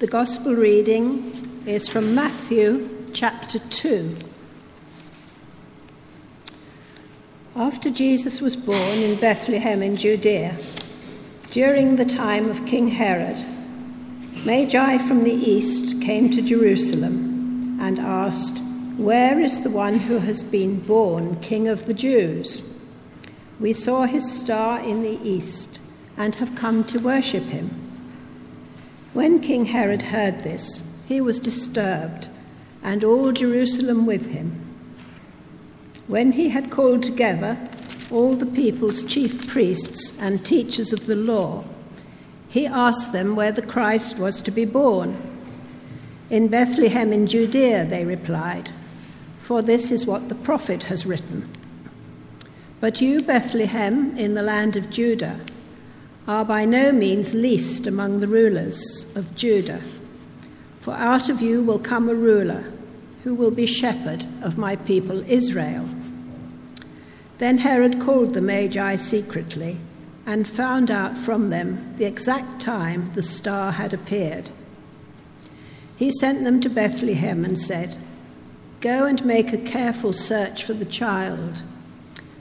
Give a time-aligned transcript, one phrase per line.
[0.00, 4.16] The Gospel reading is from Matthew chapter 2.
[7.54, 10.56] After Jesus was born in Bethlehem in Judea,
[11.52, 13.40] during the time of King Herod,
[14.44, 18.58] Magi from the east came to Jerusalem and asked,
[18.96, 22.62] Where is the one who has been born King of the Jews?
[23.60, 25.78] We saw his star in the east
[26.16, 27.83] and have come to worship him.
[29.14, 32.28] When King Herod heard this, he was disturbed,
[32.82, 34.60] and all Jerusalem with him.
[36.08, 37.56] When he had called together
[38.10, 41.64] all the people's chief priests and teachers of the law,
[42.48, 45.16] he asked them where the Christ was to be born.
[46.28, 48.70] In Bethlehem in Judea, they replied,
[49.38, 51.48] for this is what the prophet has written.
[52.80, 55.38] But you, Bethlehem, in the land of Judah,
[56.26, 59.82] are by no means least among the rulers of Judah.
[60.80, 62.72] For out of you will come a ruler
[63.24, 65.88] who will be shepherd of my people Israel.
[67.38, 69.78] Then Herod called the Magi secretly
[70.26, 74.50] and found out from them the exact time the star had appeared.
[75.96, 77.96] He sent them to Bethlehem and said,
[78.80, 81.62] Go and make a careful search for the child.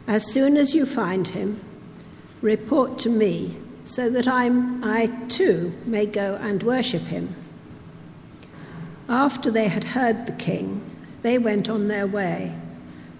[0.08, 1.62] As soon as you find him,
[2.42, 7.36] report to me so that I'm, I too may go and worship him.
[9.10, 10.82] After they had heard the king,
[11.22, 12.56] they went on their way,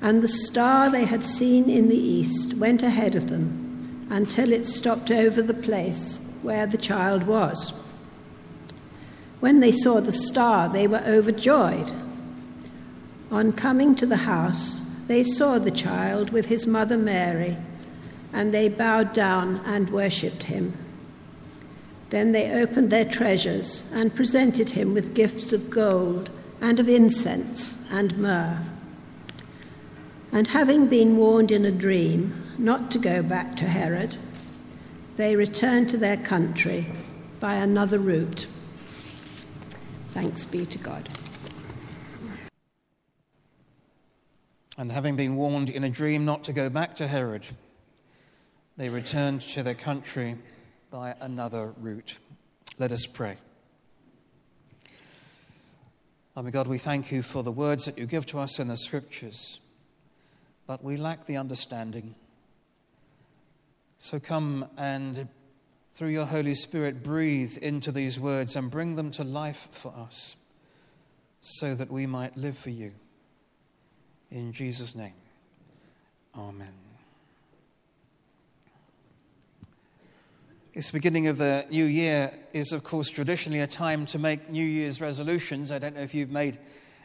[0.02, 4.66] and the star they had seen in the east went ahead of them until it
[4.66, 7.74] stopped over the place where the child was.
[9.40, 11.92] When they saw the star, they were overjoyed.
[13.32, 17.58] On coming to the house, they saw the child with his mother Mary,
[18.34, 20.74] and they bowed down and worshipped him.
[22.10, 26.30] Then they opened their treasures and presented him with gifts of gold
[26.62, 28.62] and of incense and myrrh.
[30.32, 34.18] And having been warned in a dream not to go back to Herod,
[35.16, 36.88] they returned to their country
[37.40, 38.48] by another route.
[40.10, 41.10] Thanks be to God.
[44.78, 47.48] And having been warned in a dream not to go back to Herod,
[48.78, 50.36] they returned to their country
[50.90, 52.20] by another route.
[52.80, 53.38] Let us pray.
[56.36, 58.78] Loving God, we thank you for the words that you give to us in the
[58.78, 59.60] scriptures,
[60.66, 62.16] but we lack the understanding.
[64.00, 65.28] So come and,
[65.94, 70.36] through your Holy Spirit, breathe into these words and bring them to life for us
[71.40, 72.92] so that we might live for you.
[74.32, 75.14] In Jesus' name,
[76.36, 76.83] Amen.
[80.74, 84.66] This beginning of the new year is, of course, traditionally a time to make New
[84.66, 85.72] Year's resolutions.
[85.72, 86.58] I don't know if you've made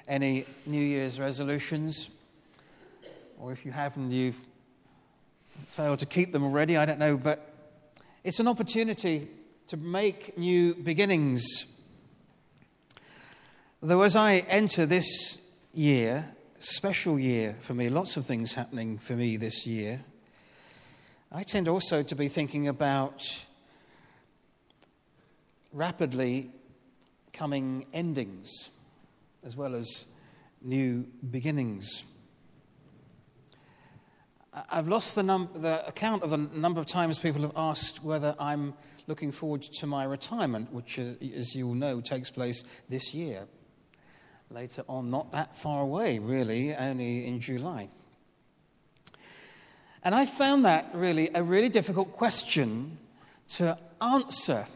[0.08, 2.08] any New Year's resolutions,
[3.38, 4.40] or if you haven't, you've
[5.66, 6.78] failed to keep them already.
[6.78, 7.52] I don't know, but
[8.24, 9.28] it's an opportunity
[9.66, 11.78] to make new beginnings.
[13.82, 16.24] Though, as I enter this year,
[16.58, 20.00] special year for me, lots of things happening for me this year,
[21.30, 23.44] I tend also to be thinking about
[25.78, 26.50] rapidly
[27.32, 28.70] coming endings
[29.44, 30.06] as well as
[30.60, 32.04] new beginnings.
[34.72, 38.34] I've lost the, num- the, account of the number of times people have asked whether
[38.40, 38.74] I'm
[39.06, 43.46] looking forward to my retirement, which, uh, as you all know, takes place this year.
[44.50, 47.88] Later on, not that far away, really, only in July.
[50.02, 52.98] And I found that really a really difficult question
[53.50, 54.66] to answer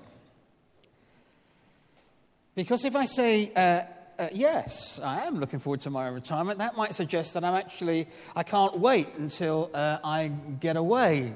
[2.54, 3.80] because if I say, uh,
[4.18, 8.06] uh, yes, I am looking forward to my retirement, that might suggest that I'm actually,
[8.36, 10.28] I can't wait until uh, I
[10.60, 11.32] get away.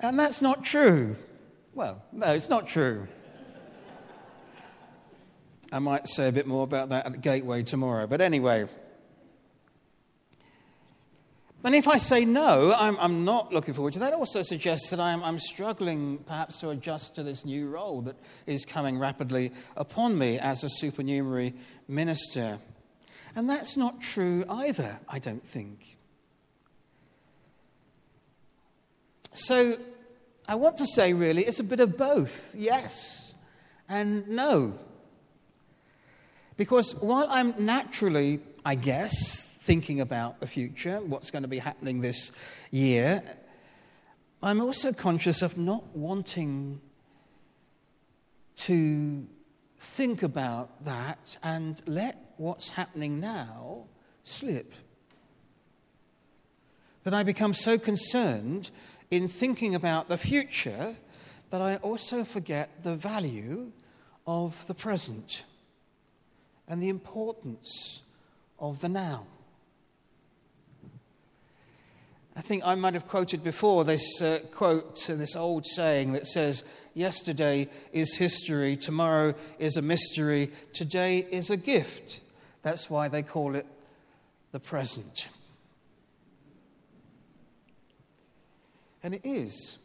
[0.00, 1.16] And that's not true.
[1.74, 3.06] Well, no, it's not true.
[5.72, 8.06] I might say a bit more about that at Gateway tomorrow.
[8.06, 8.64] But anyway,
[11.62, 15.00] and if I say no, I'm, I'm, not looking forward to that, also suggests that
[15.00, 18.16] I'm, I'm, struggling perhaps to adjust to this new role that
[18.46, 21.52] is coming rapidly upon me as a supernumerary
[21.86, 22.58] minister.
[23.36, 25.96] And that's not true either, I don't think.
[29.32, 29.74] So
[30.48, 33.34] I want to say, really, it's a bit of both yes
[33.88, 34.74] and no.
[36.56, 42.00] Because while I'm naturally, I guess, thinking about the future, what's going to be happening
[42.00, 42.32] this
[42.72, 43.22] year,
[44.42, 46.80] I'm also conscious of not wanting
[48.56, 49.24] to
[49.78, 53.84] think about that and let what's happening now
[54.24, 54.74] slip.
[57.04, 58.72] That I become so concerned
[59.12, 60.96] in thinking about the future
[61.50, 63.70] that I also forget the value
[64.26, 65.44] of the present
[66.66, 68.02] and the importance
[68.58, 69.28] of the now.
[72.36, 76.64] I think I might have quoted before this uh, quote, this old saying that says,
[76.94, 82.20] Yesterday is history, tomorrow is a mystery, today is a gift.
[82.62, 83.66] That's why they call it
[84.52, 85.28] the present.
[89.02, 89.78] And it is.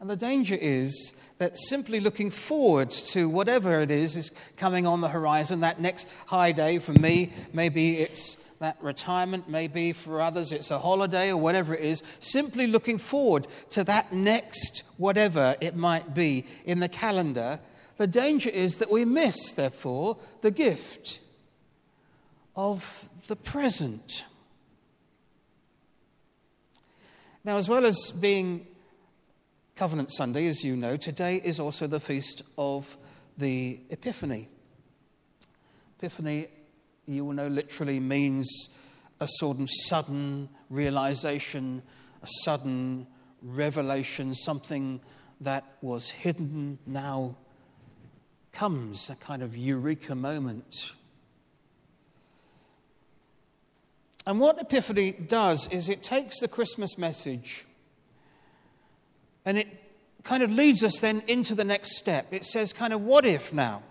[0.00, 5.00] And the danger is that simply looking forward to whatever it is is coming on
[5.00, 10.20] the horizon, that next high day for me, maybe it's that retirement may be for
[10.20, 15.54] others, it's a holiday or whatever it is, simply looking forward to that next whatever
[15.60, 17.60] it might be in the calendar,
[17.98, 21.20] the danger is that we miss, therefore, the gift
[22.56, 24.26] of the present.
[27.44, 28.66] Now, as well as being
[29.76, 32.96] Covenant Sunday, as you know, today is also the feast of
[33.36, 34.48] the Epiphany.
[35.98, 36.48] Epiphany
[37.08, 38.68] you will know literally means
[39.20, 41.82] a sort of sudden realization,
[42.22, 43.06] a sudden
[43.42, 45.00] revelation, something
[45.40, 47.34] that was hidden now
[48.52, 50.92] comes, a kind of eureka moment.
[54.26, 57.64] And what Epiphany does is it takes the Christmas message
[59.46, 59.68] and it
[60.24, 62.26] kind of leads us then into the next step.
[62.32, 63.82] It says, kind of, what if now?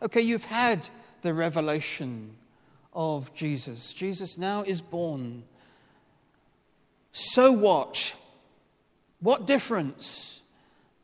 [0.00, 0.88] Okay, you've had
[1.22, 2.36] the revelation
[2.92, 3.92] of Jesus.
[3.92, 5.44] Jesus now is born.
[7.12, 8.14] So what?
[9.20, 10.42] What difference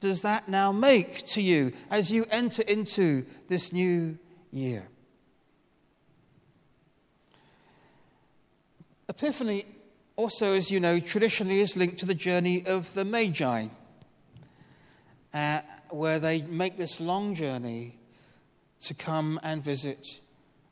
[0.01, 4.19] does that now make to you as you enter into this new
[4.51, 4.89] year?
[9.09, 9.65] Epiphany,
[10.17, 13.67] also, as you know, traditionally is linked to the journey of the Magi,
[15.33, 15.61] uh,
[15.91, 17.97] where they make this long journey
[18.85, 20.21] to come and visit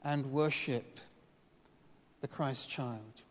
[0.05, 1.01] and worship
[2.21, 3.23] the Christ child.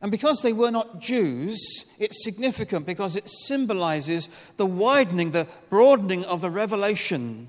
[0.00, 6.24] And because they were not Jews, it's significant because it symbolizes the widening, the broadening
[6.24, 7.48] of the revelation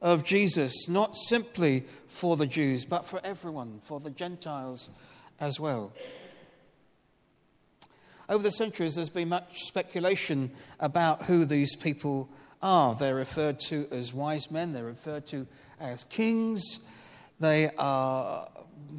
[0.00, 4.88] of Jesus, not simply for the Jews, but for everyone, for the Gentiles
[5.40, 5.92] as well.
[8.30, 10.50] Over the centuries, there's been much speculation
[10.80, 12.30] about who these people
[12.62, 12.94] are.
[12.94, 15.46] They're referred to as wise men, they're referred to
[15.80, 16.80] as kings,
[17.40, 18.48] they are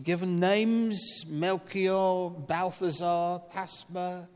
[0.03, 4.27] given names Melchior, Balthazar, Caspar.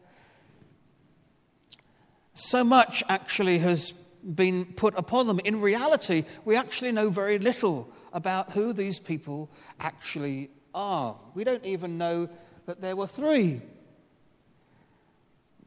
[2.34, 5.40] So much actually has been put upon them.
[5.46, 9.50] In reality, we actually know very little about who these people
[9.80, 11.18] actually are.
[11.34, 12.30] We don't even know
[12.66, 13.62] that there were three.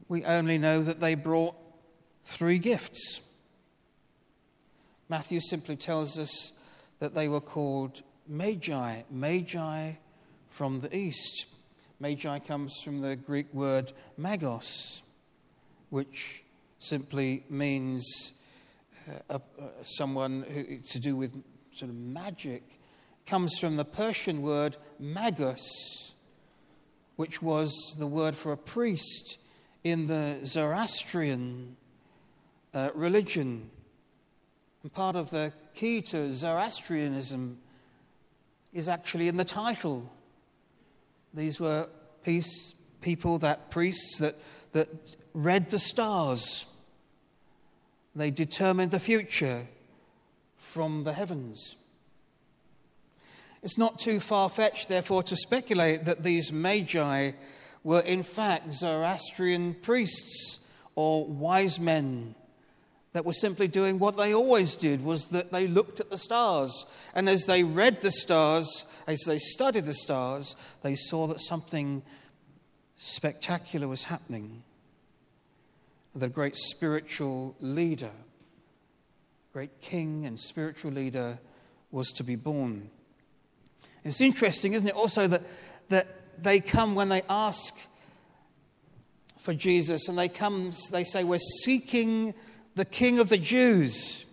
[0.09, 1.55] We only know that they brought
[2.23, 3.21] three gifts.
[5.09, 6.51] Matthew simply tells us
[6.99, 9.01] that they were called Magi.
[9.09, 9.91] Magi
[10.49, 11.47] from the east.
[11.99, 15.01] Magi comes from the Greek word magos,
[15.89, 16.43] which
[16.79, 18.33] simply means
[19.29, 19.39] uh, uh,
[19.81, 22.63] someone who, to do with sort of magic.
[23.25, 26.15] Comes from the Persian word magus,
[27.15, 29.39] which was the word for a priest
[29.83, 31.77] in the Zoroastrian
[32.73, 33.69] uh, religion.
[34.83, 37.57] And part of the key to Zoroastrianism
[38.73, 40.11] is actually in the title.
[41.33, 41.87] These were
[42.23, 44.35] peace, people, that priests that,
[44.73, 44.87] that
[45.33, 46.65] read the stars.
[48.15, 49.63] They determined the future
[50.57, 51.77] from the heavens.
[53.63, 57.31] It's not too far fetched, therefore, to speculate that these magi
[57.83, 60.59] were in fact Zoroastrian priests
[60.95, 62.35] or wise men
[63.17, 66.85] that were simply doing what they always did was that they looked at the stars.
[67.15, 72.03] And as they read the stars as they studied the stars they saw that something
[72.95, 74.61] spectacular was happening.
[76.13, 78.11] The great spiritual leader
[79.51, 81.39] great king and spiritual leader
[81.89, 82.87] was to be born.
[84.03, 85.41] It's interesting isn't it also that
[85.89, 86.07] that
[86.37, 87.73] they come when they ask
[89.39, 92.35] for Jesus and they come they say we're seeking
[92.77, 94.25] the King of the Jews.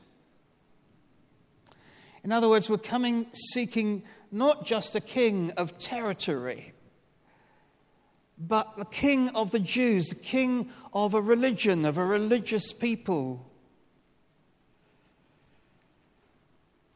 [2.23, 6.73] In other words, we're coming seeking not just a king of territory,
[8.39, 13.51] but the king of the Jews, the king of a religion, of a religious people.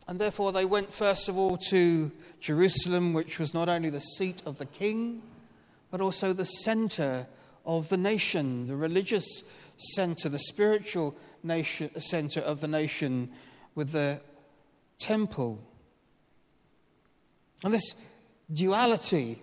[0.06, 4.42] And therefore, they went first of all to Jerusalem, which was not only the seat
[4.44, 5.22] of the king,
[5.90, 7.26] but also the center
[7.64, 9.44] of the nation, the religious
[9.78, 13.30] center, the spiritual nation, center of the nation,
[13.74, 14.20] with the
[14.98, 15.60] temple.
[17.64, 17.94] And this
[18.52, 19.42] duality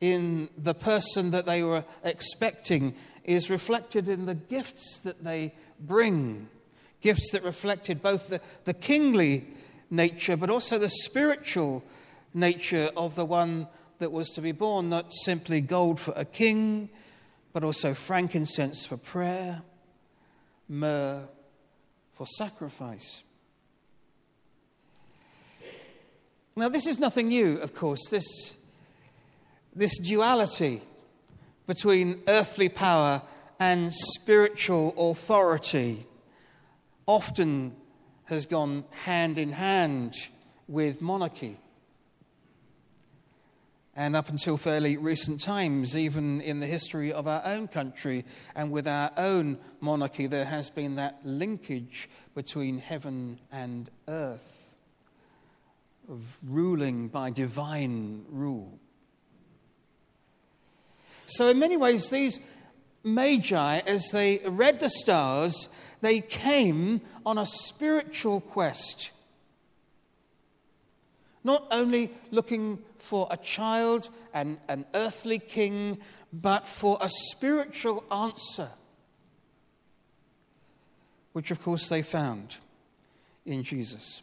[0.00, 2.94] in the person that they were expecting
[3.24, 6.48] is reflected in the gifts that they bring.
[7.00, 9.44] Gifts that reflected both the, the kingly
[9.90, 11.84] nature but also the spiritual
[12.32, 13.66] nature of the one
[13.98, 16.88] that was to be born, not simply gold for a king,
[17.52, 19.62] but also frankincense for prayer,
[20.68, 21.28] myrrh
[22.12, 23.24] for sacrifice.
[26.56, 28.58] Now, this is nothing new, of course, this,
[29.74, 30.82] this duality
[31.66, 33.22] between earthly power
[33.58, 36.04] and spiritual authority
[37.06, 37.74] often
[38.24, 40.14] has gone hand in hand
[40.68, 41.56] with monarchy.
[43.96, 48.70] And up until fairly recent times, even in the history of our own country and
[48.70, 54.76] with our own monarchy, there has been that linkage between heaven and earth
[56.08, 58.78] of ruling by divine rule.
[61.26, 62.40] So, in many ways, these
[63.04, 65.68] magi, as they read the stars,
[66.00, 69.12] they came on a spiritual quest
[71.44, 75.98] not only looking for a child and an earthly king,
[76.32, 78.68] but for a spiritual answer,
[81.32, 82.58] which of course they found
[83.46, 84.22] in Jesus.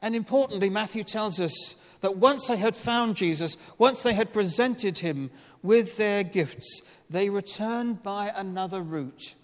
[0.00, 4.98] And importantly, Matthew tells us that once they had found Jesus, once they had presented
[4.98, 5.30] him
[5.62, 9.34] with their gifts, they returned by another route.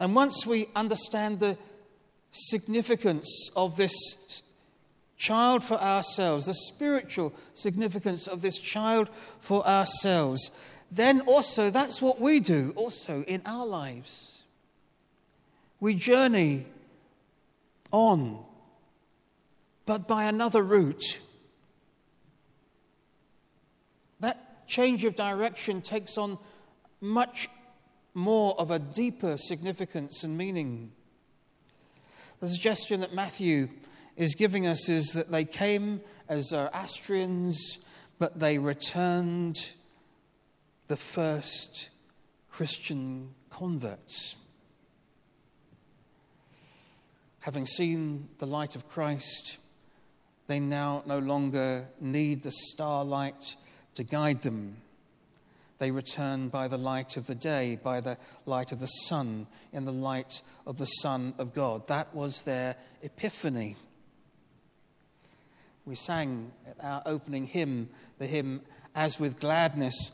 [0.00, 1.58] And once we understand the
[2.34, 4.42] significance of this
[5.16, 10.50] child for ourselves, the spiritual significance of this child for ourselves,
[10.90, 14.42] then also that's what we do also in our lives.
[15.80, 16.66] We journey
[17.92, 18.44] on,
[19.86, 21.20] but by another route.
[24.20, 26.38] That change of direction takes on
[27.00, 27.48] much
[28.14, 30.90] more of a deeper significance and meaning.
[32.44, 33.70] The suggestion that Matthew
[34.18, 37.78] is giving us is that they came as Zoroastrians,
[38.18, 39.72] but they returned
[40.88, 41.88] the first
[42.50, 44.36] Christian converts.
[47.40, 49.56] Having seen the light of Christ,
[50.46, 53.56] they now no longer need the starlight
[53.94, 54.76] to guide them.
[55.78, 58.16] They return by the light of the day, by the
[58.46, 61.88] light of the sun, in the light of the Son of God.
[61.88, 63.76] That was their epiphany.
[65.84, 67.88] We sang at our opening hymn,
[68.18, 68.62] the hymn,
[68.94, 70.12] As with Gladness,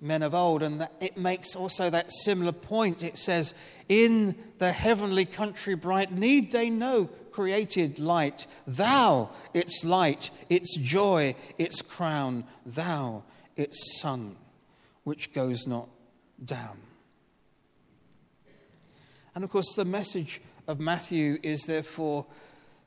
[0.00, 3.02] Men of Old, and it makes also that similar point.
[3.02, 3.54] It says,
[3.88, 8.46] In the heavenly country bright, need they no created light?
[8.66, 13.24] Thou, its light, its joy, its crown, thou,
[13.56, 14.36] its sun
[15.06, 15.88] which goes not
[16.44, 16.76] down.
[19.36, 22.26] And of course, the message of Matthew is therefore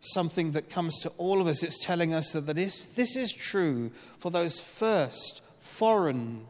[0.01, 1.63] something that comes to all of us.
[1.63, 6.45] It's telling us that, if this is true for those first foreign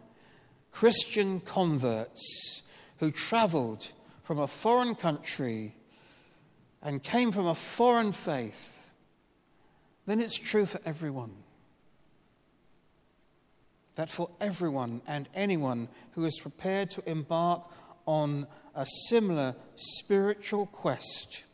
[0.72, 2.64] Christian converts
[2.98, 3.92] who traveled
[4.24, 5.76] from a foreign country
[6.82, 8.90] and came from a foreign faith,
[10.08, 11.36] then it's true for everyone
[13.96, 17.70] that for everyone and anyone who is prepared to embark
[18.06, 21.46] on a similar spiritual quest,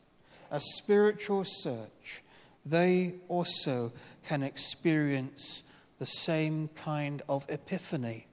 [0.51, 2.22] a spiritual search,
[2.65, 3.92] they also
[4.27, 5.63] can experience
[6.00, 8.27] the same kind of epiphany.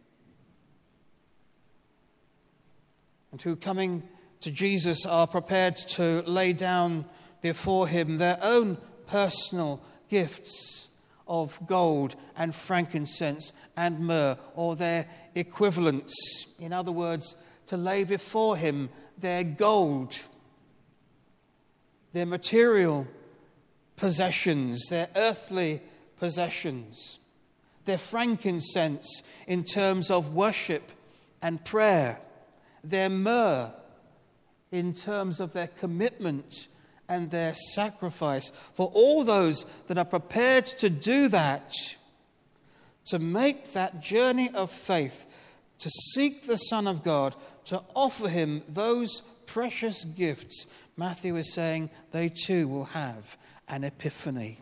[3.30, 4.02] And who, coming
[4.40, 7.04] to Jesus, are prepared to lay down
[7.40, 10.88] before him their own personal gifts
[11.26, 16.54] of gold and frankincense and myrrh, or their equivalents.
[16.58, 17.36] In other words,
[17.66, 20.18] to lay before him their gold,
[22.12, 23.06] their material
[23.96, 25.80] possessions, their earthly
[26.18, 27.20] possessions,
[27.84, 30.90] their frankincense in terms of worship
[31.40, 32.20] and prayer,
[32.84, 33.72] their myrrh
[34.70, 36.68] in terms of their commitment
[37.08, 38.50] and their sacrifice.
[38.50, 41.74] For all those that are prepared to do that,
[43.06, 45.28] to make that journey of faith,
[45.78, 47.34] to seek the Son of God,
[47.66, 50.66] to offer him those precious gifts,
[50.96, 53.36] Matthew is saying they too will have
[53.68, 54.58] an epiphany.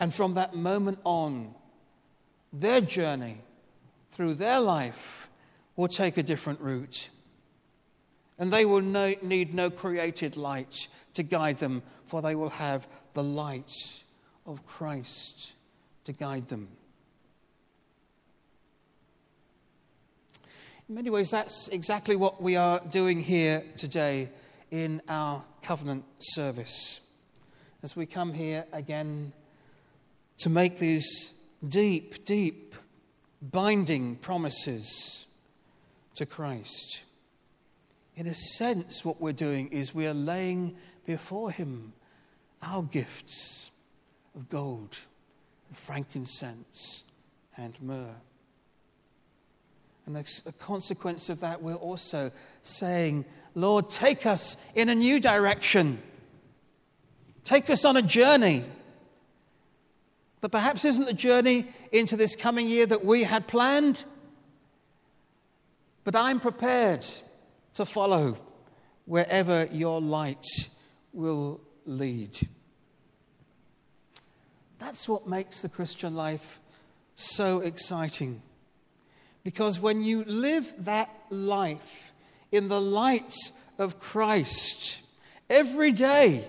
[0.00, 1.54] And from that moment on,
[2.52, 3.38] their journey
[4.10, 5.28] through their life
[5.76, 7.10] will take a different route.
[8.38, 12.86] And they will no, need no created light to guide them, for they will have
[13.14, 13.72] the light
[14.46, 15.54] of Christ
[16.04, 16.68] to guide them.
[20.88, 24.30] In many ways, that's exactly what we are doing here today
[24.70, 27.00] in our covenant service.
[27.82, 29.32] As we come here again
[30.38, 31.34] to make these
[31.68, 32.74] deep, deep,
[33.42, 35.26] binding promises
[36.14, 37.04] to Christ.
[38.18, 40.74] In a sense, what we're doing is we are laying
[41.06, 41.92] before Him
[42.64, 43.70] our gifts
[44.34, 44.98] of gold,
[45.68, 47.04] and frankincense,
[47.56, 48.16] and myrrh.
[50.04, 52.32] And as a consequence of that, we're also
[52.62, 56.02] saying, Lord, take us in a new direction.
[57.44, 58.64] Take us on a journey
[60.40, 64.02] that perhaps isn't the journey into this coming year that we had planned.
[66.02, 67.06] But I'm prepared
[67.78, 68.36] to follow
[69.06, 70.44] wherever your light
[71.12, 72.36] will lead.
[74.80, 76.58] That's what makes the Christian life
[77.14, 78.42] so exciting.
[79.44, 82.12] Because when you live that life
[82.50, 83.34] in the light
[83.78, 85.00] of Christ,
[85.48, 86.44] every day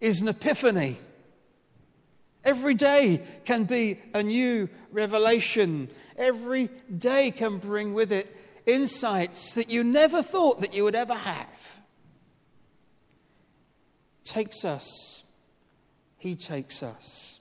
[0.00, 0.98] is an epiphany
[2.44, 5.88] Every day can be a new revelation.
[6.16, 8.26] Every day can bring with it
[8.68, 11.80] insights that you never thought that you would ever have.
[14.24, 15.24] Takes us,
[16.18, 17.40] He takes us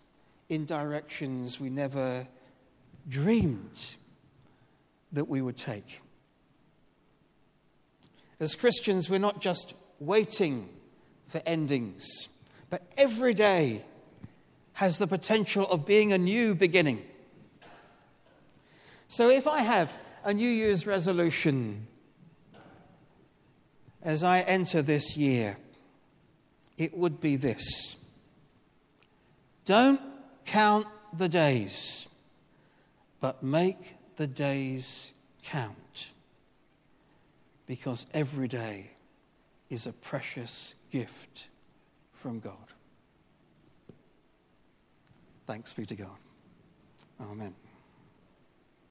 [0.50, 2.26] in directions we never
[3.10, 3.96] dreamed
[5.12, 6.02] that we would take.
[8.40, 10.70] As Christians, we're not just waiting
[11.28, 12.30] for endings,
[12.70, 13.84] but every day
[14.74, 17.04] has the potential of being a new beginning.
[19.08, 21.88] So if I have a New Year's resolution
[24.04, 25.56] as I enter this year,
[26.78, 27.96] it would be this
[29.64, 30.02] Don't
[30.46, 32.10] count the days,
[33.22, 35.14] but make the days
[35.44, 36.12] count.
[37.66, 38.92] Because every day
[39.70, 41.48] is a precious gift
[42.12, 42.74] from God.
[45.46, 46.18] Thanks be to God.
[47.22, 47.54] Amen.